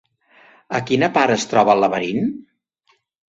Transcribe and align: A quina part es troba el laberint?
A 0.77 0.79
quina 0.87 1.09
part 1.17 1.33
es 1.35 1.45
troba 1.51 1.75
el 1.77 1.85
laberint? 1.85 2.25